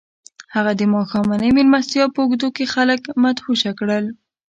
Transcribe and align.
هغه 0.55 0.71
د 0.79 0.81
ماښامنۍ 0.93 1.49
مېلمستیا 1.57 2.05
په 2.13 2.19
اوږدو 2.21 2.47
کې 2.55 2.71
خلک 2.73 3.01
مدهوشه 3.23 3.71
کړل 3.79 4.05